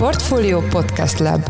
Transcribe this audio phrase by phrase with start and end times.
[0.00, 1.40] Portfolio Podcast Lab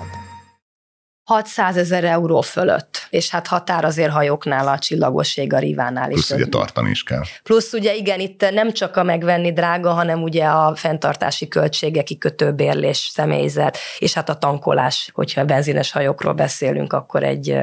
[1.25, 6.27] 600 ezer euró fölött, és hát határ azért hajóknál a csillagoség a rivánál is.
[6.27, 7.23] Plusz ugye tartani is kell.
[7.43, 13.11] Plusz ugye igen, itt nem csak a megvenni drága, hanem ugye a fenntartási költségek, kikötőbérlés,
[13.13, 17.57] személyzet, és hát a tankolás, hogyha benzines hajókról beszélünk, akkor egy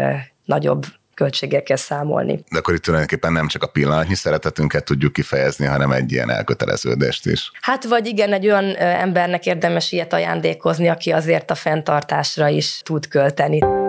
[0.46, 0.86] nagyobb
[1.18, 2.44] költségekkel számolni.
[2.52, 7.26] De akkor itt tulajdonképpen nem csak a pillanatnyi szeretetünket tudjuk kifejezni, hanem egy ilyen elköteleződést
[7.26, 7.52] is.
[7.62, 13.08] Hát vagy igen, egy olyan embernek érdemes ilyet ajándékozni, aki azért a fenntartásra is tud
[13.08, 13.87] költeni.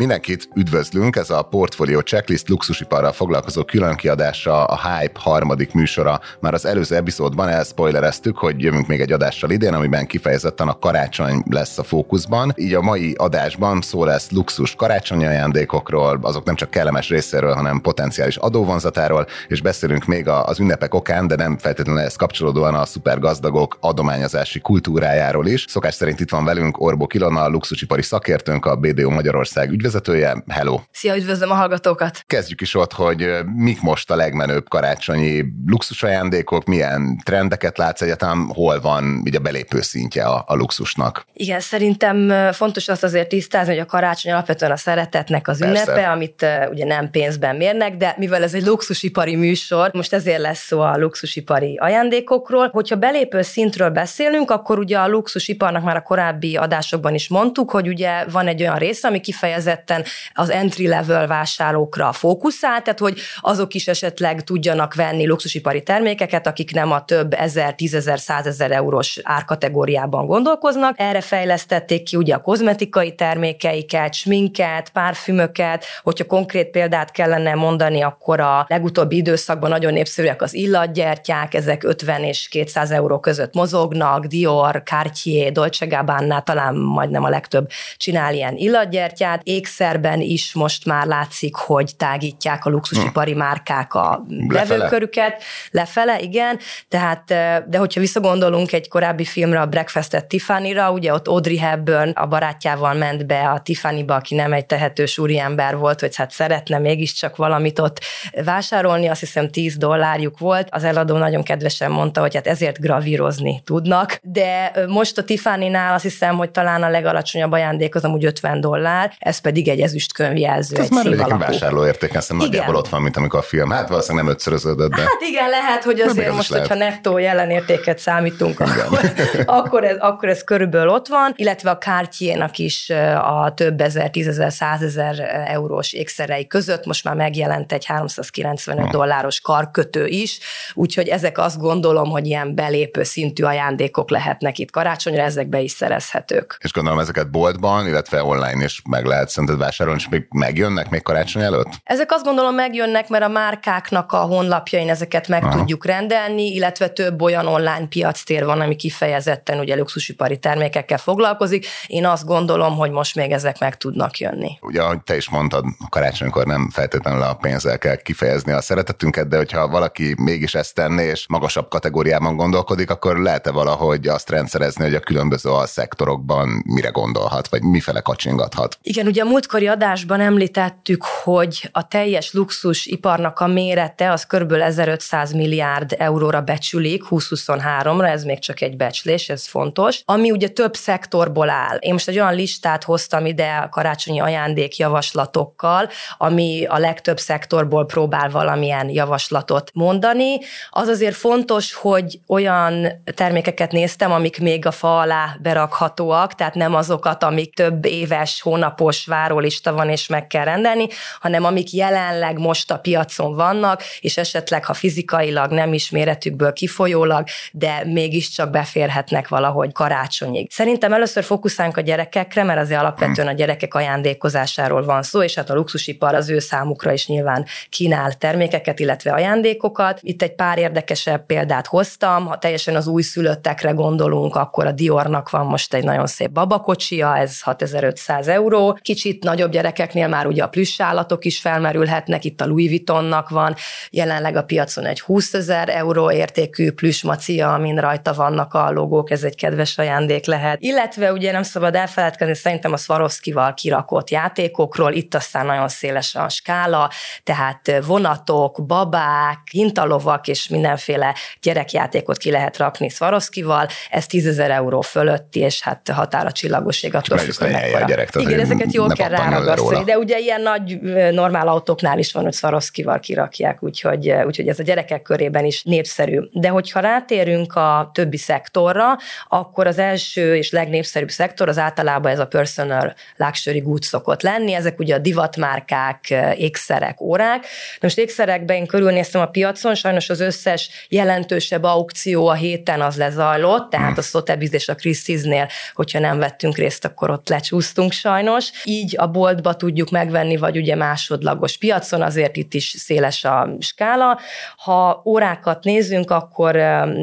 [0.00, 6.20] Mindenkit üdvözlünk, ez a Portfolio Checklist luxusiparral foglalkozó különkiadása, a Hype harmadik műsora.
[6.40, 11.42] Már az előző epizódban elspoilereztük, hogy jövünk még egy adással idén, amiben kifejezetten a karácsony
[11.50, 12.52] lesz a fókuszban.
[12.56, 17.80] Így a mai adásban szó lesz luxus karácsonyi ajándékokról, azok nem csak kellemes részéről, hanem
[17.80, 23.76] potenciális adóvonzatáról, és beszélünk még az ünnepek okán, de nem feltétlenül ezt kapcsolódóan a szupergazdagok
[23.80, 25.64] adományozási kultúrájáról is.
[25.68, 30.44] Szokás szerint itt van velünk Orbó Kilona, luxusipari szakértőnk, a BDO Magyarország ügyvezető ügyvezetője.
[30.48, 30.80] Hello!
[30.92, 32.22] Szia, üdvözlöm a hallgatókat!
[32.26, 38.48] Kezdjük is ott, hogy mik most a legmenőbb karácsonyi luxus ajándékok, milyen trendeket látsz egyetem,
[38.48, 41.24] hol van ugye a belépő szintje a, a luxusnak?
[41.32, 45.82] Igen, szerintem fontos azt azért tisztázni, hogy a karácsony alapvetően a szeretetnek az Persze.
[45.82, 50.66] ünnepe, amit ugye nem pénzben mérnek, de mivel ez egy luxusipari műsor, most ezért lesz
[50.66, 52.68] szó a luxusipari ajándékokról.
[52.72, 57.88] Hogyha belépő szintről beszélünk, akkor ugye a luxusiparnak már a korábbi adásokban is mondtuk, hogy
[57.88, 63.20] ugye van egy olyan része, ami kifejezett kifejezetten az entry level vásárlókra fókuszál, tehát hogy
[63.40, 69.18] azok is esetleg tudjanak venni luxusipari termékeket, akik nem a több ezer, tízezer, százezer eurós
[69.22, 70.94] árkategóriában gondolkoznak.
[70.98, 78.40] Erre fejlesztették ki ugye a kozmetikai termékeiket, sminket, párfümöket, hogyha konkrét példát kellene mondani, akkor
[78.40, 84.82] a legutóbbi időszakban nagyon népszerűek az illatgyertyák, ezek 50 és 200 euró között mozognak, Dior,
[84.84, 89.40] Cartier, Dolce Gabbana, talán majdnem a legtöbb csinál ilyen illatgyertyát,
[89.70, 95.42] ékszerben is most már látszik, hogy tágítják a luxusipari márkák a levőkörüket.
[95.70, 96.58] Lefele, igen.
[96.88, 97.24] Tehát,
[97.68, 102.26] de hogyha visszagondolunk egy korábbi filmre, a Breakfast at Tiffany-ra, ugye ott Audrey Hepburn a
[102.26, 107.36] barátjával ment be a Tiffany-ba, aki nem egy tehetős úriember volt, hogy hát szeretne mégiscsak
[107.36, 108.00] valamit ott
[108.44, 110.68] vásárolni, azt hiszem 10 dollárjuk volt.
[110.70, 116.02] Az eladó nagyon kedvesen mondta, hogy hát ezért gravírozni tudnak, de most a Tiffany-nál azt
[116.02, 120.12] hiszem, hogy talán a legalacsonyabb ajándék az amúgy 50 dollár, ez pedig pedig egy ezüst
[120.12, 120.76] könyvjelző.
[120.76, 123.70] Ez egy már egy vásárló értéken, nagyjából ott van, mint amikor a film.
[123.70, 125.00] Hát valószínűleg nem ötszöröződött, de...
[125.00, 129.00] Hát igen, lehet, hogy azért az most, hogyha nettó jelenértéket számítunk, akkor,
[129.58, 132.90] akkor, ez, akkor ez körülbelül ott van, illetve a kártyénak is
[133.22, 138.90] a több ezer, tízezer, százezer eurós ékszerei között most már megjelent egy 395 hmm.
[138.90, 140.38] dolláros karkötő is,
[140.74, 146.56] úgyhogy ezek azt gondolom, hogy ilyen belépő szintű ajándékok lehetnek itt karácsonyra, ezekbe is szerezhetők.
[146.60, 151.02] És gondolom ezeket boltban, illetve online is meg lehet szerinted vásárolni, és még megjönnek még
[151.02, 151.68] karácsony előtt?
[151.84, 155.56] Ezek azt gondolom megjönnek, mert a márkáknak a honlapjain ezeket meg Aha.
[155.58, 161.66] tudjuk rendelni, illetve több olyan online piactér van, ami kifejezetten ugye luxusipari termékekkel foglalkozik.
[161.86, 164.58] Én azt gondolom, hogy most még ezek meg tudnak jönni.
[164.60, 169.28] Ugye, ahogy te is mondtad, a karácsonykor nem feltétlenül a pénzzel kell kifejezni a szeretetünket,
[169.28, 174.84] de hogyha valaki mégis ezt tenné, és magasabb kategóriában gondolkodik, akkor lehet-e valahogy azt rendszerezni,
[174.84, 178.78] hogy a különböző a szektorokban mire gondolhat, vagy mifele kacsingathat?
[178.82, 184.52] Igen, ugye múltkori adásban említettük, hogy a teljes luxusiparnak a mérete az kb.
[184.52, 190.74] 1500 milliárd euróra becsülik 2023-ra, ez még csak egy becslés, ez fontos, ami ugye több
[190.74, 191.76] szektorból áll.
[191.76, 197.86] Én most egy olyan listát hoztam ide a karácsonyi ajándék javaslatokkal, ami a legtöbb szektorból
[197.86, 200.38] próbál valamilyen javaslatot mondani.
[200.70, 206.74] Az azért fontos, hogy olyan termékeket néztem, amik még a fa alá berakhatóak, tehát nem
[206.74, 210.86] azokat, amik több éves, hónapos várólista van, és meg kell rendelni,
[211.20, 217.24] hanem amik jelenleg most a piacon vannak, és esetleg, ha fizikailag nem is méretükből kifolyólag,
[217.52, 220.50] de mégiscsak beférhetnek valahogy karácsonyig.
[220.50, 225.50] Szerintem először fókuszáljunk a gyerekekre, mert azért alapvetően a gyerekek ajándékozásáról van szó, és hát
[225.50, 229.98] a luxusipar az ő számukra is nyilván kínál termékeket, illetve ajándékokat.
[230.02, 235.46] Itt egy pár érdekesebb példát hoztam, ha teljesen az újszülöttekre gondolunk, akkor a Diornak van
[235.46, 240.48] most egy nagyon szép babakocsia, ez 6500 euró, kicsi Kicsit nagyobb gyerekeknél már ugye a
[240.48, 243.54] plüss állatok is felmerülhetnek, itt a Louis Vuittonnak van
[243.90, 249.10] jelenleg a piacon egy 20 ezer euró értékű plüss macia, amin rajta vannak a logók,
[249.10, 250.60] ez egy kedves ajándék lehet.
[250.60, 256.28] Illetve ugye nem szabad elfeledkezni szerintem a Swarovskival kirakott játékokról, itt aztán nagyon széles a
[256.28, 256.90] skála,
[257.24, 264.80] tehát vonatok, babák, hintalovak és mindenféle gyerekjátékot ki lehet rakni Swarovskival, ez 10 ezer euró
[264.80, 269.98] fölötti, és hát határa csillagoség attól függ, a gyerek, Igen, ezeket jól kell ráragasztani, de
[269.98, 270.80] ugye ilyen nagy
[271.12, 276.20] normál autóknál is van, hogy Swarovskival kirakják, úgyhogy, úgyhogy ez a gyerekek körében is népszerű.
[276.32, 278.98] De hogyha rátérünk a többi szektorra,
[279.28, 284.52] akkor az első és legnépszerűbb szektor az általában ez a personal luxury goods szokott lenni,
[284.52, 287.46] ezek ugye a divatmárkák, ékszerek, órák.
[287.80, 293.70] Most ékszerekben én körülnéztem a piacon, sajnos az összes jelentősebb aukció a héten az lezajlott,
[293.70, 298.50] tehát a Sotheby's és a Christie's-nél, hogyha nem vettünk részt, akkor ott lecsúsztunk sajnos.
[298.64, 304.18] Így a boltba tudjuk megvenni, vagy ugye másodlagos piacon, azért itt is széles a skála.
[304.56, 306.54] Ha órákat nézünk, akkor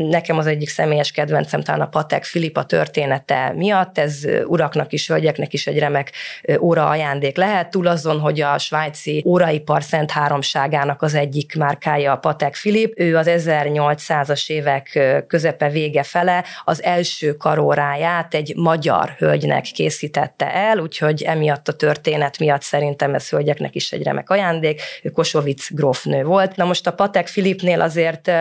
[0.10, 5.08] nekem az egyik személyes kedvencem talán a Patek Filip a története miatt, ez uraknak is,
[5.08, 6.12] hölgyeknek is egy remek
[6.60, 12.18] óra ajándék lehet, túl azon, hogy a svájci óraipar szent háromságának az egyik márkája a
[12.18, 19.64] Patek Filip, ő az 1800-as évek közepe vége fele az első karóráját egy magyar hölgynek
[19.64, 24.82] készítette el, úgyhogy emiatt a történet miatt szerintem ez hölgyeknek is egy remek ajándék.
[25.04, 26.56] Ő Kosovic grófnő volt.
[26.56, 28.32] Na most a Patek Filipnél azért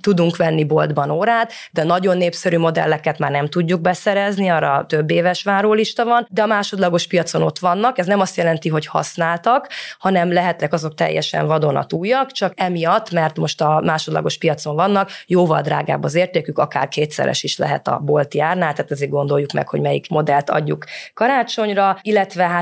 [0.00, 5.42] tudunk venni boltban órát, de nagyon népszerű modelleket már nem tudjuk beszerezni, arra több éves
[5.42, 7.98] várólista van, de a másodlagos piacon ott vannak.
[7.98, 9.68] Ez nem azt jelenti, hogy használtak,
[9.98, 16.04] hanem lehetnek azok teljesen vadonatújak, csak emiatt, mert most a másodlagos piacon vannak, jóval drágább
[16.04, 20.08] az értékük, akár kétszeres is lehet a bolti árnál, tehát azért gondoljuk meg, hogy melyik
[20.08, 20.84] modellt adjuk
[21.14, 22.59] karácsonyra, illetve hát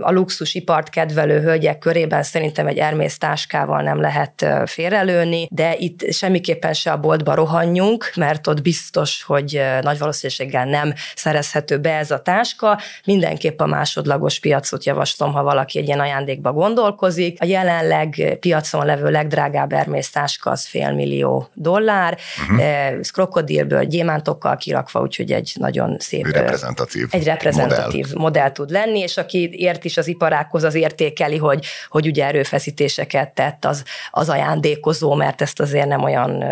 [0.00, 6.72] a luxusipart kedvelő hölgyek körében szerintem egy Hermész táskával nem lehet félrelőni, de itt semmiképpen
[6.72, 12.22] se a boltba rohanjunk, mert ott biztos, hogy nagy valószínűséggel nem szerezhető be ez a
[12.22, 12.80] táska.
[13.04, 17.36] Mindenképp a másodlagos piacot javaslom, ha valaki egy ilyen ajándékba gondolkozik.
[17.40, 22.64] A jelenleg piacon levő legdrágább Hermész táska az fél millió dollár, uh-huh.
[22.64, 26.26] ez krokodilből, gyémántokkal kirakva, úgyhogy egy nagyon szép...
[26.26, 28.20] Reprezentatív Egy reprezentatív modell.
[28.22, 33.34] modell tud lenni, és aki ért is az iparákhoz, az értékeli, hogy, hogy ugye erőfeszítéseket
[33.34, 36.44] tett az, az ajándékozó, mert ezt azért nem olyan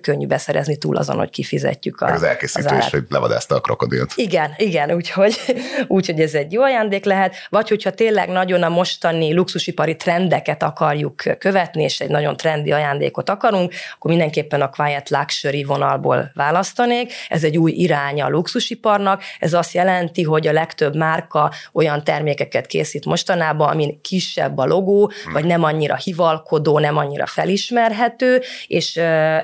[0.00, 4.12] könnyű beszerezni túl azon, hogy kifizetjük a, az elkészítő is, hogy levadázta a krokodilt.
[4.16, 5.34] Igen, igen, úgyhogy,
[5.96, 11.22] úgyhogy ez egy jó ajándék lehet, vagy hogyha tényleg nagyon a mostani luxusipari trendeket akarjuk
[11.38, 17.12] követni, és egy nagyon trendi ajándékot akarunk, akkor mindenképpen a Quiet Luxury vonalból választanék.
[17.28, 22.66] Ez egy új irány a luxusiparnak, ez azt jelenti, hogy a legtöbb márka olyan termékeket
[22.66, 28.96] készít mostanában, amin kisebb a logó, vagy nem annyira hivalkodó, nem annyira felismerhető, és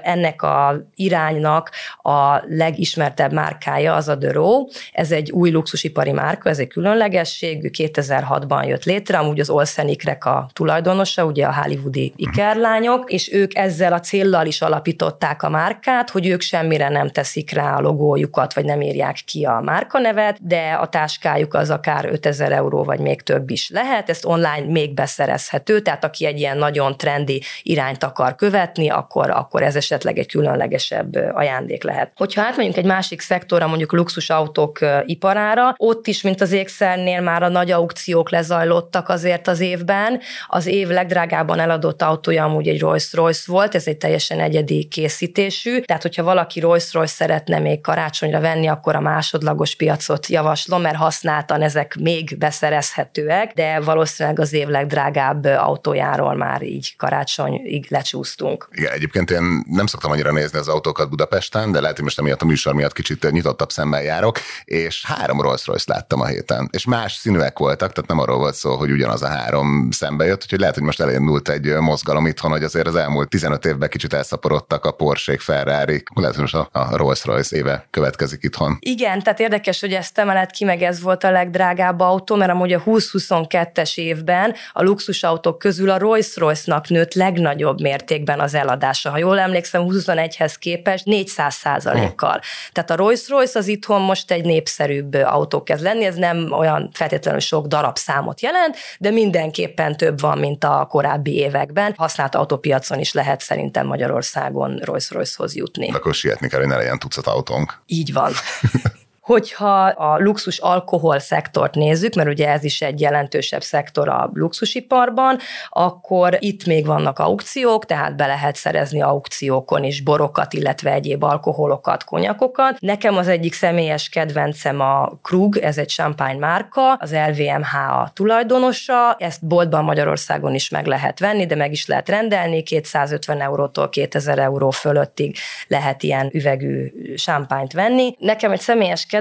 [0.03, 1.71] ennek a iránynak
[2.03, 4.67] a legismertebb márkája az a The Row.
[4.93, 10.25] Ez egy új luxusipari márka, ez egy különlegesség, 2006-ban jött létre, amúgy az Olsen Ikrek
[10.25, 16.11] a tulajdonosa, ugye a hollywoodi ikerlányok, és ők ezzel a céllal is alapították a márkát,
[16.11, 20.79] hogy ők semmire nem teszik rá a logójukat, vagy nem írják ki a márkanevet, de
[20.81, 25.81] a táskájuk az akár 5000 euró, vagy még több is lehet, ezt online még beszerezhető,
[25.81, 31.15] tehát aki egy ilyen nagyon trendi irányt akar követni, akkor, akkor ez esetleg egy különlegesebb
[31.15, 32.13] ajándék lehet.
[32.17, 37.49] Hogyha átmegyünk egy másik szektorra, mondjuk luxusautók iparára, ott is, mint az ékszernél már a
[37.49, 40.21] nagy aukciók lezajlottak azért az évben.
[40.47, 46.03] Az év legdrágában eladott autója amúgy egy Rolls-Royce volt, ez egy teljesen egyedi készítésű, tehát
[46.03, 51.97] hogyha valaki Rolls-Royce szeretne még karácsonyra venni, akkor a másodlagos piacot javaslom, mert használtan ezek
[52.01, 58.69] még beszerezhetőek, de valószínűleg az év legdrágább autójáról már így karácsonyig lecsúsztunk.
[58.73, 62.43] Igen, egyébként én nem szoktam annyira nézni az autókat Budapesten, de lehet, hogy most emiatt
[62.43, 66.85] a műsor miatt kicsit nyitottabb szemmel járok, és három Rolls Royce láttam a héten, és
[66.85, 70.59] más színűek voltak, tehát nem arról volt szó, hogy ugyanaz a három szembe jött, úgyhogy
[70.59, 74.85] lehet, hogy most elindult egy mozgalom itthon, hogy azért az elmúlt 15 évben kicsit elszaporodtak
[74.85, 78.77] a Porsche, Ferrari, lehet, hogy most a Rolls Royce éve következik itthon.
[78.81, 82.73] Igen, tehát érdekes, hogy ezt emelet ki, meg ez volt a legdrágább autó, mert amúgy
[82.73, 89.11] a 20-22-es évben a luxusautók közül a Rolls-Royce-nak nőtt legnagyobb mértékben az eladása.
[89.11, 92.31] Ha jól emlékszem, 21-hez képest 400 százalékkal.
[92.31, 92.41] Hmm.
[92.73, 97.41] Tehát a Rolls-Royce az itthon most egy népszerűbb autó kezd lenni, ez nem olyan feltétlenül
[97.41, 101.95] sok darab számot jelent, de mindenképpen több van, mint a korábbi években.
[101.97, 105.91] Használt autópiacon is lehet szerintem Magyarországon Rolls-Royce-hoz jutni.
[105.91, 107.81] Akkor sietni kell, hogy ne legyen tucat autónk.
[107.87, 108.33] Így van.
[109.29, 115.39] Hogyha a luxus alkohol szektort nézzük, mert ugye ez is egy jelentősebb szektor a luxusiparban,
[115.69, 122.05] akkor itt még vannak aukciók, tehát be lehet szerezni aukciókon is borokat, illetve egyéb alkoholokat,
[122.05, 122.77] konyakokat.
[122.81, 129.17] Nekem az egyik személyes kedvencem a Krug, ez egy champagne márka, az LVMH a tulajdonosa,
[129.19, 134.39] ezt boltban Magyarországon is meg lehet venni, de meg is lehet rendelni, 250 eurótól 2000
[134.39, 138.15] euró fölöttig lehet ilyen üvegű sámpányt venni.
[138.19, 139.17] Nekem egy személyes kedvencem,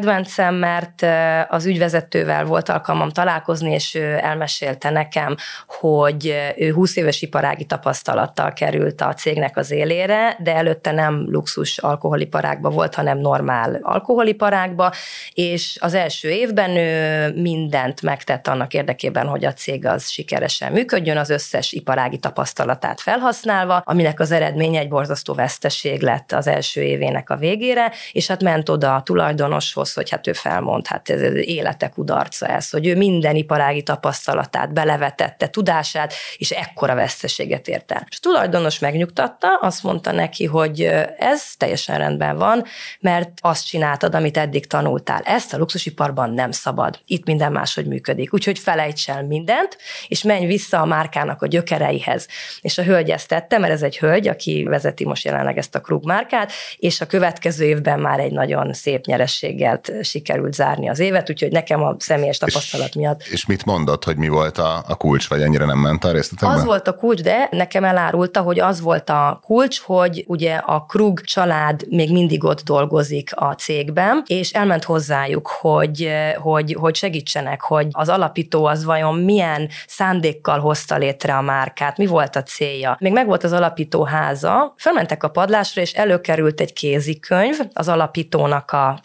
[0.54, 1.06] mert
[1.50, 5.36] az ügyvezetővel volt alkalmam találkozni, és ő elmesélte nekem,
[5.68, 11.78] hogy ő 20 éves iparági tapasztalattal került a cégnek az élére, de előtte nem luxus
[11.78, 14.92] alkoholiparágba volt, hanem normál alkoholiparágba,
[15.34, 21.18] és az első évben ő mindent megtett annak érdekében, hogy a cég az sikeresen működjön,
[21.18, 27.30] az összes iparági tapasztalatát felhasználva, aminek az eredménye egy borzasztó veszteség lett az első évének
[27.30, 31.90] a végére, és hát ment oda a tulajdonoshoz, hogy hát ő felmond, hát ez élete
[31.90, 38.06] kudarca ez, hogy ő minden iparági tapasztalatát belevetette, tudását, és ekkora veszteséget ért el.
[38.10, 40.82] És a tulajdonos megnyugtatta, azt mondta neki, hogy
[41.18, 42.64] ez teljesen rendben van,
[43.00, 45.22] mert azt csináltad, amit eddig tanultál.
[45.24, 47.00] Ezt a luxusiparban nem szabad.
[47.06, 48.34] Itt minden máshogy működik.
[48.34, 49.78] Úgyhogy felejts el mindent,
[50.08, 52.28] és menj vissza a márkának a gyökereihez.
[52.62, 55.82] És a hölgy ezt tette, mert ez egy hölgy, aki vezeti most jelenleg ezt a
[55.82, 61.30] Krug márkát, és a következő évben már egy nagyon szép nyerességgel sikerült zárni az évet,
[61.30, 63.24] úgyhogy nekem a személyes tapasztalat és, miatt.
[63.32, 66.56] És mit mondott, hogy mi volt a, a kulcs, vagy ennyire nem ment a részletekbe?
[66.56, 70.86] Az volt a kulcs, de nekem elárulta, hogy az volt a kulcs, hogy ugye a
[70.86, 77.62] Krug család még mindig ott dolgozik a cégben, és elment hozzájuk, hogy, hogy, hogy segítsenek,
[77.62, 82.98] hogy az alapító az vajon milyen szándékkal hozta létre a márkát, mi volt a célja.
[83.00, 88.72] Még meg volt az alapító háza, felmentek a padlásra, és előkerült egy kézikönyv, az alapítónak
[88.72, 88.98] a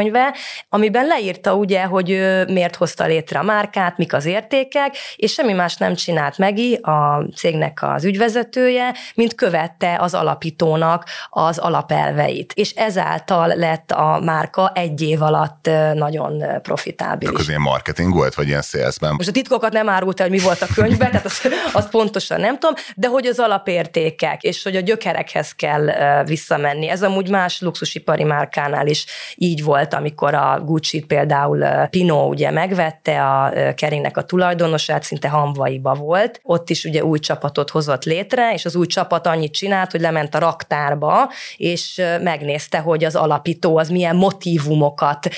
[0.00, 0.34] kézikönyve,
[0.68, 5.52] amiben leírta ugye, hogy ő miért hozta létre a márkát, mik az értékek, és semmi
[5.52, 12.52] más nem csinált Megi, a cégnek az ügyvezetője, mint követte az alapítónak az alapelveit.
[12.52, 17.34] És ezáltal lett a márka egy év alatt nagyon profitábilis.
[17.34, 19.14] Akkor ilyen marketing volt, vagy ilyen salesben?
[19.16, 22.40] Most a titkokat nem árult el, hogy mi volt a könyvben, tehát azt, azt pontosan
[22.40, 25.84] nem tudom, de hogy az alapértékek, és hogy a gyökerekhez kell
[26.24, 26.88] visszamenni.
[26.88, 33.22] Ez amúgy más luxusipari márkánál is így volt, amikor a Gucci például Pino ugye megvette
[33.22, 36.40] a Keringnek a tulajdonosát, szinte hamvaiba volt.
[36.42, 40.34] Ott is ugye új csapatot hozott létre, és az új csapat annyit csinált, hogy lement
[40.34, 45.28] a raktárba, és megnézte, hogy az alapító az milyen motivumokat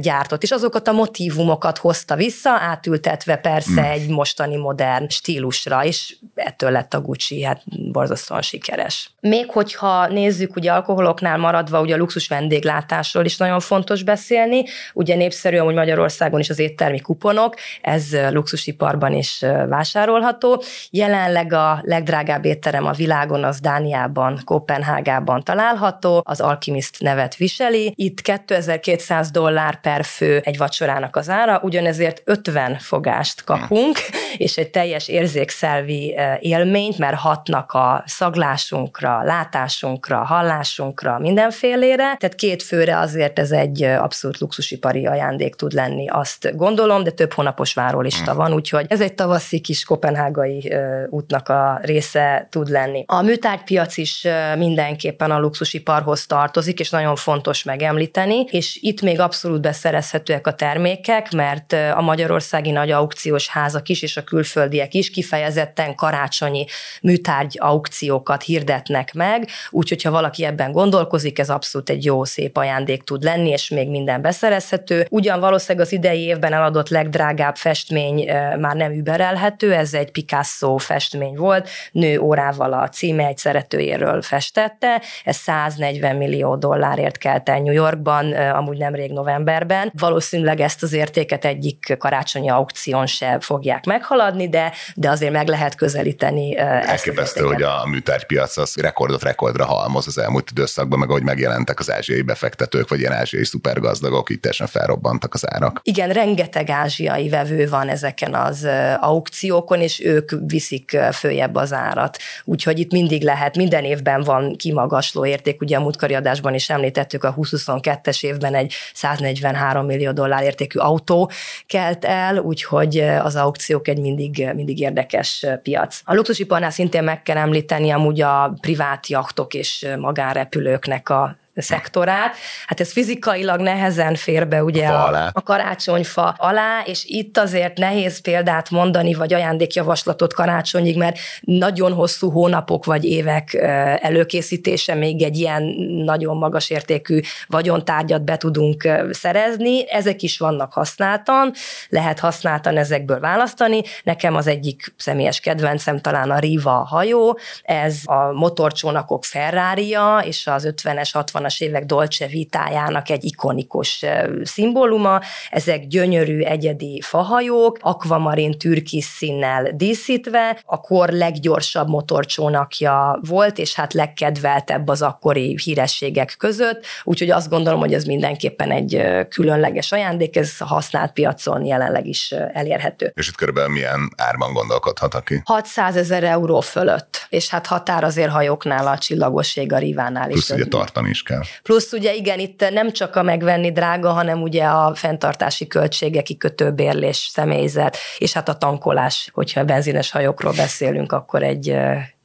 [0.00, 3.90] gyártott, és azokat a motivumokat hozta vissza, átültetve persze hmm.
[3.90, 7.62] egy mostani modern stílusra, és ettől lett a Gucci hát
[7.92, 9.10] borzasztóan sikeres.
[9.20, 14.64] Még hogyha nézzük, ugye alkoholoknál maradva, ugye a luxus vendéglátásról is nagyon fontos beszélni,
[14.94, 20.62] ugye népszerű hogy Magyarországon is az éttermi kuponok, ez luxusiparban is vásárolható.
[20.90, 27.92] Jelenleg a legdrágább étterem a világon az Dániában, Kopenhágában található, az Alchemist nevet viseli.
[27.94, 33.96] Itt 2200 dollár per fő egy vacsorának az ára, ugyanezért 50 fogást kapunk,
[34.36, 41.96] és egy teljes érzékszelvi élményt, mert hatnak a szaglásunkra, látásunkra, hallásunkra, mindenfélére.
[41.96, 47.32] Tehát két főre azért ez egy abszolút luxusipari ajándék tud lenni, azt gondolom, de több
[47.32, 50.72] hónapos várólista van, úgyhogy ez egy tavaszi kis kopenhágai
[51.08, 53.04] útnak a része tud lenni.
[53.06, 54.26] A műtárgypiac is
[54.56, 61.32] mindenképpen a luxusiparhoz tartozik, és nagyon fontos megemlíteni, és itt még abszolút beszerezhetőek a termékek,
[61.32, 66.66] mert a magyarországi nagy aukciós házak is, és a külföldiek is kifejezetten karácsonyi
[67.02, 73.02] műtárgy aukciókat hirdetnek meg, úgyhogy ha valaki ebben gondolkozik, ez abszolút egy jó, szép ajándék
[73.02, 75.06] tud lenni, és még minden beszerezhető.
[75.10, 81.34] Ugyan valószínűleg az idei évben eladott legdrágább festmény már nem überelhető, ez egy Picasso festmény
[81.36, 87.72] volt, nő órával a címe egy szeretőjéről festette, ez 140 millió dollárért kelt el New
[87.72, 89.92] Yorkban, amúgy nemrég novemberben.
[89.98, 95.74] Valószínűleg ezt az értéket egyik karácsonyi aukción se fogják meghaladni, de, de azért meg lehet
[95.74, 96.56] közelíteni.
[96.58, 101.90] Elképesztő, hogy a műtárgypiac az rekordot rekordra halmoz az elmúlt időszakban, meg ahogy megjelentek az
[101.90, 105.80] ázsiai befektetők, vagy ilyen ázsiai szupergazdagok, itt teljesen felrobbantak az árak.
[105.82, 108.68] Igen, rengeteg ázsiai vevő van ezeken az
[109.00, 112.18] aukciókon, és ők viszik följebb az árat.
[112.44, 115.60] Úgyhogy itt mindig lehet, minden évben van kimagasló érték.
[115.60, 121.30] Ugye a múltkori adásban is említettük, a 2022-es évben egy 143 millió dollár értékű autó
[121.66, 126.00] kelt el, úgyhogy az aukciók egy mindig, mindig érdekes piac.
[126.04, 132.36] A luxusiparnál szintén meg kell említeni amúgy a privát jachtok és magánrepülőknek a szektorát.
[132.66, 138.20] Hát ez fizikailag nehezen fér be ugye a, a karácsonyfa alá, és itt azért nehéz
[138.20, 143.54] példát mondani, vagy ajándékjavaslatot karácsonyig, mert nagyon hosszú hónapok vagy évek
[144.00, 145.62] előkészítése még egy ilyen
[146.04, 149.90] nagyon magas értékű vagyontárgyat be tudunk szerezni.
[149.90, 151.52] Ezek is vannak használtan,
[151.88, 153.82] lehet használtan ezekből választani.
[154.02, 160.68] Nekem az egyik személyes kedvencem talán a Riva hajó, ez a motorcsónakok ferrari és az
[160.70, 164.04] 50-es, 60-as évek Dolce Vitájának egy ikonikus
[164.42, 165.20] szimbóluma.
[165.50, 173.92] Ezek gyönyörű, egyedi fahajók, akvamarin türkis színnel díszítve, a kor leggyorsabb motorcsónakja volt, és hát
[173.92, 180.52] legkedveltebb az akkori hírességek között, úgyhogy azt gondolom, hogy ez mindenképpen egy különleges ajándék, ez
[180.58, 183.12] a használt piacon jelenleg is elérhető.
[183.14, 185.40] És itt körülbelül milyen árban gondolkodhat aki?
[185.44, 190.46] 600 ezer euró fölött, és hát határ azért hajóknál a csillagosség a rivánál Plusz is.
[190.46, 191.37] Plusz ugye tartani is kell.
[191.62, 197.16] Plusz ugye igen, itt nem csak a megvenni drága, hanem ugye a fenntartási költségek, kikötőbérlés,
[197.16, 201.76] személyzet, és hát a tankolás, hogyha benzines hajókról beszélünk, akkor egy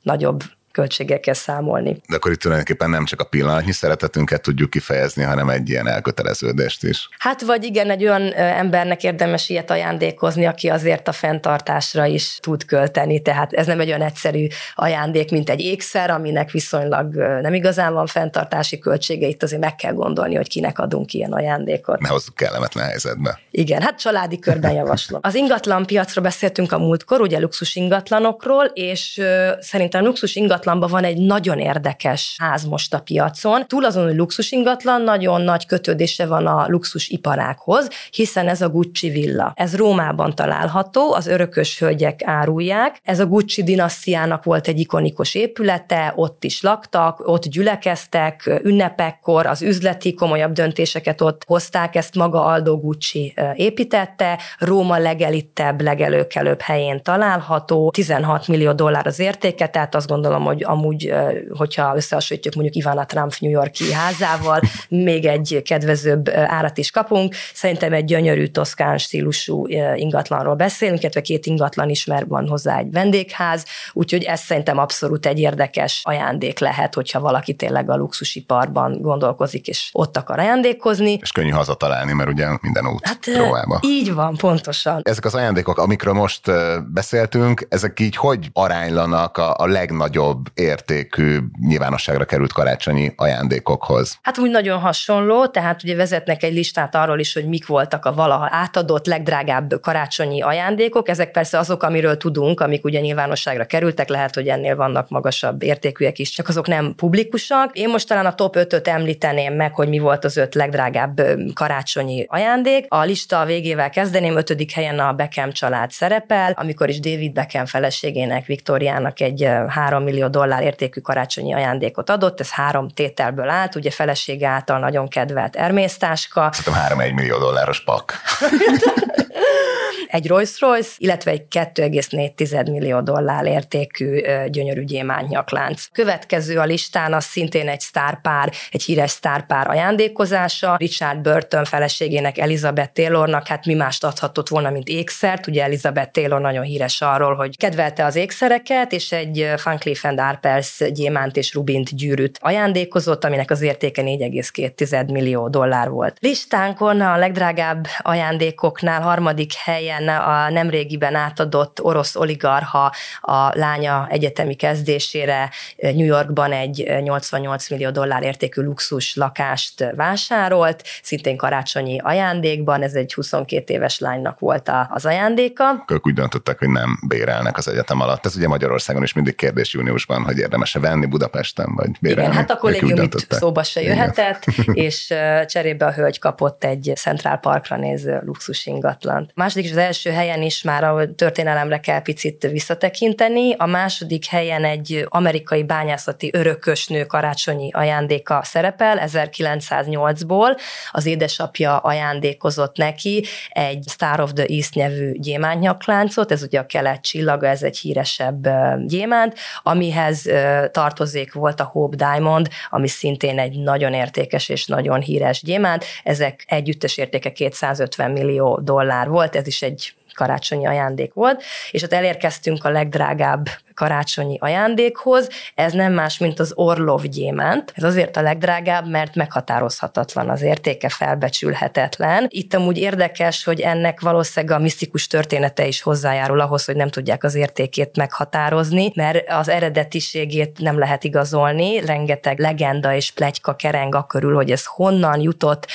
[0.01, 0.43] nagyobb
[0.73, 1.97] költségekkel számolni.
[2.07, 6.83] De akkor itt tulajdonképpen nem csak a pillanatnyi szeretetünket tudjuk kifejezni, hanem egy ilyen elköteleződést
[6.83, 7.09] is.
[7.17, 12.65] Hát vagy igen, egy olyan embernek érdemes ilyet ajándékozni, aki azért a fenntartásra is tud
[12.65, 17.93] költeni, tehát ez nem egy olyan egyszerű ajándék, mint egy ékszer, aminek viszonylag nem igazán
[17.93, 21.99] van fenntartási költsége, itt azért meg kell gondolni, hogy kinek adunk ilyen ajándékot.
[21.99, 23.39] Ne hozzuk kellemetlen helyzetbe.
[23.51, 25.19] Igen, hát családi körben javaslom.
[25.29, 29.21] Az ingatlan piacról beszéltünk a múltkor, ugye luxus ingatlanokról, és
[29.59, 33.67] szerintem luxus ingatlan ingatlanban van egy nagyon érdekes ház most a piacon.
[33.67, 38.69] Túl azon, hogy luxus ingatlan, nagyon nagy kötődése van a luxus iparákhoz, hiszen ez a
[38.69, 39.53] Gucci villa.
[39.55, 42.99] Ez Rómában található, az örökös hölgyek árulják.
[43.03, 49.61] Ez a Gucci dinasztiának volt egy ikonikus épülete, ott is laktak, ott gyülekeztek, ünnepekkor az
[49.61, 57.91] üzleti komolyabb döntéseket ott hozták, ezt maga Aldo Gucci építette, Róma legelittebb, legelőkelőbb helyén található,
[57.91, 61.13] 16 millió dollár az értéke, tehát azt gondolom, hogy hogy amúgy,
[61.57, 67.35] hogyha összehasonlítjuk mondjuk Ivana Trump New Yorki házával, még egy kedvezőbb árat is kapunk.
[67.53, 72.91] Szerintem egy gyönyörű toszkán stílusú ingatlanról beszélünk, illetve két ingatlan is, mert van hozzá egy
[72.91, 79.67] vendégház, úgyhogy ez szerintem abszolút egy érdekes ajándék lehet, hogyha valaki tényleg a luxusiparban gondolkozik,
[79.67, 81.17] és ott akar ajándékozni.
[81.21, 83.79] És könnyű hazatalálni, mert ugye minden út hát, Rómába.
[83.81, 85.01] Így van, pontosan.
[85.03, 86.51] Ezek az ajándékok, amikről most
[86.93, 94.17] beszéltünk, ezek így hogy aránylanak a, a legnagyobb értékű, nyilvánosságra került karácsonyi ajándékokhoz?
[94.21, 98.13] Hát úgy nagyon hasonló, tehát ugye vezetnek egy listát arról is, hogy mik voltak a
[98.13, 101.09] valaha átadott legdrágább karácsonyi ajándékok.
[101.09, 106.19] Ezek persze azok, amiről tudunk, amik ugye nyilvánosságra kerültek, lehet, hogy ennél vannak magasabb értékűek
[106.19, 107.77] is, csak azok nem publikusak.
[107.77, 111.21] Én most talán a top 5-öt említeném meg, hogy mi volt az öt legdrágább
[111.53, 112.85] karácsonyi ajándék.
[112.87, 118.45] A lista végével kezdeném, ötödik helyen a Beckham család szerepel, amikor is David Beckham feleségének,
[118.45, 124.47] Viktoriának egy 3 millió dollár értékű karácsonyi ajándékot adott, ez három tételből állt, ugye felesége
[124.47, 126.49] által nagyon kedvelt ermésztáska.
[126.51, 128.13] Szerintem 3-1 millió dolláros pak.
[130.13, 135.85] egy Rolls-Royce, illetve egy 2,4 millió dollár értékű gyönyörű gyémánynyaklánc.
[135.91, 140.75] Következő a listán az szintén egy sztárpár, egy híres sztárpár ajándékozása.
[140.79, 145.47] Richard Burton feleségének Elizabeth Taylornak, hát mi mást adhatott volna, mint ékszert.
[145.47, 150.81] Ugye Elizabeth Taylor nagyon híres arról, hogy kedvelte az ékszereket, és egy Van Cleef Arpels
[150.91, 156.17] gyémánt és rubint gyűrűt ajándékozott, aminek az értéke 4,2 millió dollár volt.
[156.19, 164.53] Listánkon a legdrágább ajándékoknál harmadik helyen benne a nemrégiben átadott orosz oligarha a lánya egyetemi
[164.53, 172.93] kezdésére New Yorkban egy 88 millió dollár értékű luxus lakást vásárolt, szintén karácsonyi ajándékban, ez
[172.93, 175.83] egy 22 éves lánynak volt az ajándéka.
[175.87, 178.25] Ők úgy döntöttek, hogy nem bérelnek az egyetem alatt.
[178.25, 182.31] Ez ugye Magyarországon is mindig kérdés júniusban, hogy érdemes-e venni Budapesten, vagy bérelni.
[182.31, 184.75] Igen, hát a kollégium itt szóba se jöhetett, Igen.
[184.85, 185.13] és
[185.45, 189.31] cserébe a hölgy kapott egy Central Parkra néző luxus ingatlant.
[189.35, 193.53] Második és az első helyen is már a történelemre kell picit visszatekinteni.
[193.53, 200.57] A második helyen egy amerikai bányászati örökösnő karácsonyi ajándéka szerepel 1908-ból.
[200.91, 207.01] Az édesapja ajándékozott neki egy Star of the East nevű gyémántnyakláncot, ez ugye a kelet
[207.01, 208.49] csillaga, ez egy híresebb
[208.85, 210.29] gyémánt, amihez
[210.71, 215.85] tartozék volt a Hope Diamond, ami szintén egy nagyon értékes és nagyon híres gyémánt.
[216.03, 219.82] Ezek együttes értéke 250 millió dollár volt, ez is egy
[220.13, 225.29] karácsonyi ajándék volt, és ott elérkeztünk a legdrágább karácsonyi ajándékhoz.
[225.55, 227.71] Ez nem más, mint az Orlov gyémánt.
[227.75, 232.25] Ez azért a legdrágább, mert meghatározhatatlan az értéke, felbecsülhetetlen.
[232.29, 237.23] Itt amúgy érdekes, hogy ennek valószínűleg a misztikus története is hozzájárul ahhoz, hogy nem tudják
[237.23, 241.85] az értékét meghatározni, mert az eredetiségét nem lehet igazolni.
[241.85, 245.67] Rengeteg legenda és plegyka kereng a körül, hogy ez honnan jutott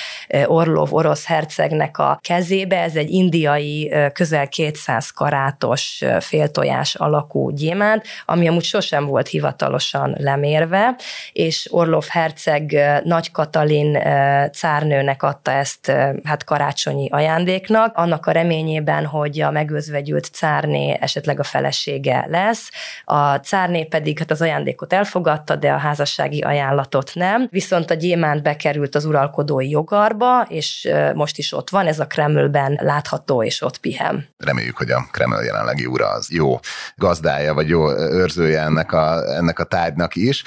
[0.47, 2.83] Orlov orosz hercegnek a kezébe.
[2.83, 7.87] Ez egy indiai közel 200 karátos féltojás alakú gyémánt,
[8.25, 10.97] ami amúgy sosem volt hivatalosan lemérve,
[11.33, 13.99] és Orlov herceg Nagy Katalin
[14.53, 15.93] cárnőnek adta ezt
[16.25, 22.71] hát karácsonyi ajándéknak, annak a reményében, hogy a megözvegyült cárné esetleg a felesége lesz.
[23.05, 27.49] A cárné pedig hát az ajándékot elfogadta, de a házassági ajánlatot nem.
[27.51, 32.79] Viszont a gyémánt bekerült az uralkodói jogarba, és most is ott van, ez a Kremlben
[32.83, 34.27] látható, és ott pihem.
[34.37, 36.59] Reméljük, hogy a Kreml jelenlegi ura az jó
[36.97, 40.43] gazdája, vagy jó őrzője ennek a, ennek a tárgynak is.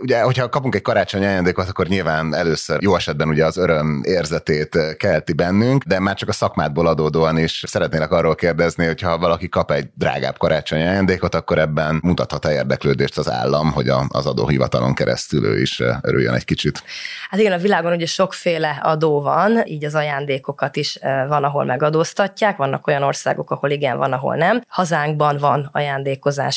[0.00, 4.96] Ugye, hogyha kapunk egy karácsonyi ajándékot, akkor nyilván először jó esetben ugye az öröm érzetét
[4.96, 9.48] kelti bennünk, de már csak a szakmádból adódóan is szeretnélek arról kérdezni, hogy ha valaki
[9.48, 15.44] kap egy drágább karácsonyi ajándékot, akkor ebben mutathat-e érdeklődést az állam, hogy az adóhivatalon keresztül
[15.44, 16.82] ő is örüljön egy kicsit?
[17.30, 22.56] Hát igen, a világon ugye sokféle adó van, így az ajándékokat is van, ahol megadóztatják,
[22.56, 24.62] vannak olyan országok, ahol igen, van, ahol nem.
[24.68, 25.68] Hazánkban van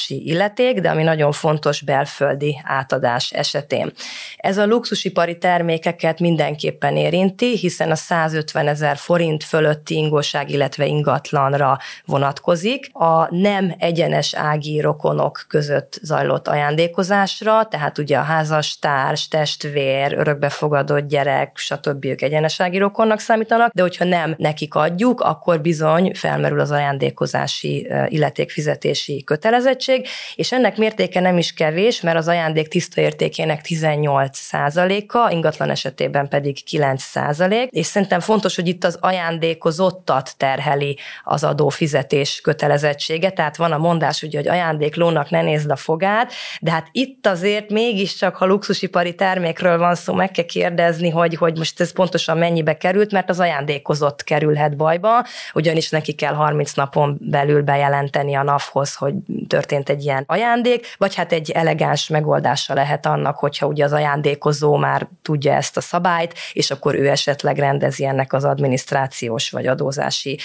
[0.09, 3.91] ajándékozási illeték, de ami nagyon fontos belföldi átadás esetén.
[4.37, 11.77] Ez a luxusipari termékeket mindenképpen érinti, hiszen a 150 ezer forint fölötti ingóság, illetve ingatlanra
[12.05, 12.89] vonatkozik.
[12.93, 21.57] A nem egyenes ági rokonok között zajlott ajándékozásra, tehát ugye a házastárs, testvér, örökbefogadott gyerek,
[21.57, 22.05] stb.
[22.05, 29.23] ők egyenesági rokonnak számítanak, de hogyha nem nekik adjuk, akkor bizony felmerül az ajándékozási illetékfizetési
[29.23, 29.98] kötelezettség,
[30.35, 36.27] és ennek mértéke nem is kevés, mert az ajándék tiszta értékének 18 százaléka, ingatlan esetében
[36.27, 43.57] pedig 9 százalék, és szerintem fontos, hogy itt az ajándékozottat terheli az adófizetés kötelezettsége, tehát
[43.57, 48.35] van a mondás ugye, hogy ajándéklónak ne nézd a fogát, de hát itt azért mégiscsak,
[48.35, 53.11] ha luxusipari termékről van szó, meg kell kérdezni, hogy, hogy most ez pontosan mennyibe került,
[53.11, 59.13] mert az ajándékozott kerülhet bajba, ugyanis neki kell 30 napon belül bejelenteni a NAV-hoz, hogy
[59.47, 64.75] történt egy ilyen ajándék, vagy hát egy elegáns megoldása lehet annak, hogyha ugye az ajándékozó
[64.75, 70.39] már tudja ezt a szabályt, és akkor ő esetleg rendezi ennek az adminisztrációs vagy adózási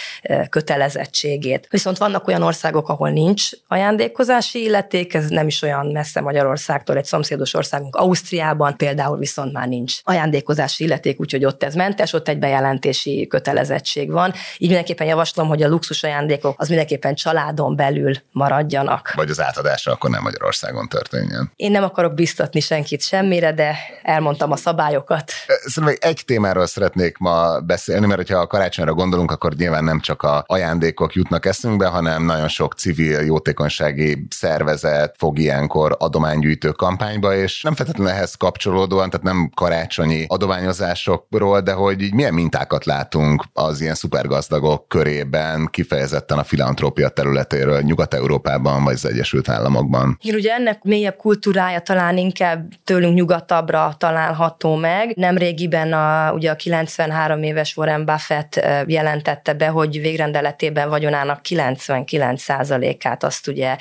[0.48, 1.66] kötelezettségét.
[1.70, 7.04] Viszont vannak olyan országok, ahol nincs ajándékozási illeték, ez nem is olyan messze Magyarországtól, egy
[7.04, 12.38] szomszédos országunk Ausztriában például viszont már nincs ajándékozási illeték, úgyhogy ott ez mentes, ott egy
[12.38, 14.32] bejelentési kötelezettség van.
[14.58, 19.12] Így mindenképpen javaslom, hogy a luxus ajándékok az mindenképpen családon belül maradjanak.
[19.14, 21.52] Vagy az átadása akkor nem Magyarországon történjen.
[21.56, 25.32] Én nem akarok biztatni senkit semmire, de elmondtam a szabályokat.
[25.64, 30.22] Szerintem egy témáról szeretnék ma beszélni, mert ha a karácsonyra gondolunk, akkor nyilván nem csak
[30.22, 37.62] a ajándékok jutnak eszünkbe, hanem nagyon sok civil jótékonysági szervezet fog ilyenkor adománygyűjtő kampányba, és
[37.62, 43.80] nem feltétlenül ehhez kapcsolódóan, tehát nem karácsonyi adományozásokról, de hogy így milyen mintákat látunk az
[43.80, 50.18] ilyen szupergazdagok körében, kifejezetten a filantrópia területéről, Nyugat-Európában vagy az Egyesült Államokban.
[50.20, 55.12] Igen, ugye ennek mélyebb kultúrája talán inkább tőlünk nyugatabbra található meg.
[55.16, 63.48] Nemrégiben a, ugye a 93 éves Warren Buffett jelentette be, hogy végrendeletében vagyonának 99%-át azt
[63.48, 63.76] ugye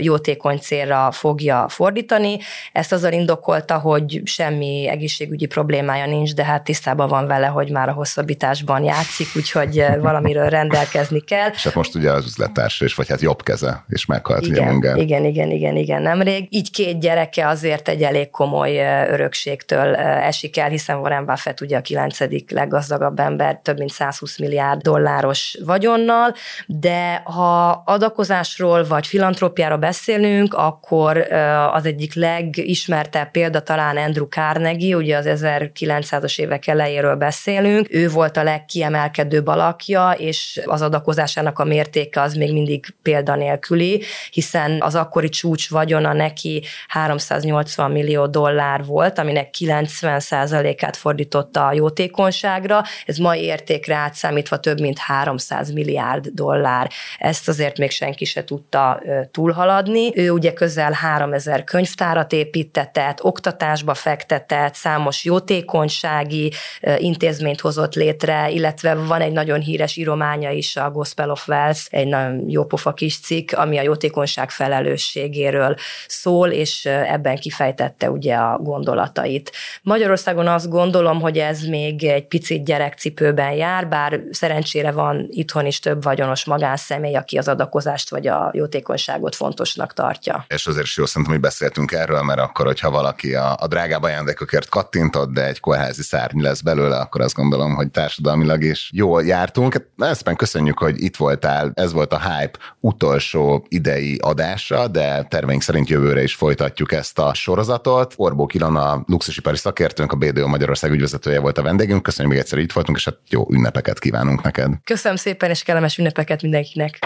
[0.00, 2.38] jótékony célra fogja fordítani.
[2.72, 7.88] Ezt azzal indokolta, hogy semmi egészségügyi problémája nincs, de hát tisztában van vele, hogy már
[7.88, 11.50] a hosszabbításban játszik, úgyhogy valamiről rendelkezni kell.
[11.52, 14.70] És hát most ugye az üzlettárs, és vagy hát jobb keze, és meghalt igen, ugye
[14.82, 16.46] Igen, igen, igen, igen, nemrég.
[16.50, 18.78] Így két gyereke azért egy elég komoly
[19.10, 24.80] örökségtől esik el, hiszen Warren Buffett ugye a kilencedik leggazdagabb ember, több mint 120 milliárd
[24.80, 26.34] dolláros vagyonnal,
[26.66, 31.32] de ha adakozásról vagy filantrópiára beszélünk, akkor
[31.72, 38.36] az egyik legismertebb példa talán Andrew Carnegie, ugye az 1900-as évek elejéről beszélünk, ő volt
[38.36, 45.28] a legkiemelkedőbb alakja, és az adakozásának a mértéke az még mindig példanélküli, hiszen az akkori
[45.28, 53.94] csúcs vagyona neki 380 millió dollár volt, aminek 90%-át fordította a jótékonyságra, ez mai értékre
[53.94, 56.90] átszámítva több mint 300 milliárd dollár.
[57.18, 60.18] Ezt azért még senki se tudta túlhaladni.
[60.18, 66.52] Ő ugye közel 3000 könyvtárat építetett, oktatásba fektetett, számos jótékonysági
[66.96, 72.06] intézményt hozott létre, illetve van egy nagyon híres írománya is, a Gospel of Wells, egy
[72.06, 75.74] nagyon jópofa kis cikk, ami a jótékonyság gazdaság felelősségéről
[76.06, 79.52] szól, és ebben kifejtette ugye a gondolatait.
[79.82, 85.78] Magyarországon azt gondolom, hogy ez még egy picit gyerekcipőben jár, bár szerencsére van itthon is
[85.78, 90.44] több vagyonos magánszemély, aki az adakozást vagy a jótékonyságot fontosnak tartja.
[90.48, 94.02] És azért is jó szerintem, hogy beszéltünk erről, mert akkor, hogyha valaki a, a drágább
[94.02, 99.24] ajándékokért kattintott, de egy kórházi szárny lesz belőle, akkor azt gondolom, hogy társadalmilag is jól
[99.24, 99.90] jártunk.
[99.98, 101.72] Szépen köszönjük, hogy itt voltál.
[101.74, 107.34] Ez volt a Hype utolsó idei adása, de terveink szerint jövőre is folytatjuk ezt a
[107.34, 108.14] sorozatot.
[108.16, 112.02] Orbó Ilona, luxusipari szakértőnk, a BDO Magyarország ügyvezetője volt a vendégünk.
[112.02, 114.72] Köszönjük még egyszer, itt voltunk, és hát jó ünnepeket kívánunk neked.
[114.84, 116.98] Köszönöm szépen, és kellemes ünnepeket mindenkinek.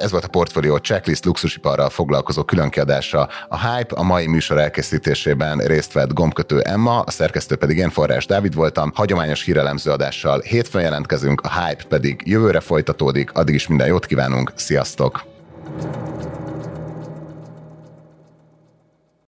[0.00, 3.28] Ez volt a Portfolio Checklist luxusiparral foglalkozó különkiadása.
[3.48, 8.26] A Hype a mai műsor elkészítésében részt vett gombkötő Emma, a szerkesztő pedig én Forrás
[8.26, 8.92] Dávid voltam.
[8.94, 13.32] Hagyományos hírelemző adással hétfőn jelentkezünk, a Hype pedig jövőre folytatódik.
[13.32, 15.24] Addig is minden jót kívánunk, sziasztok!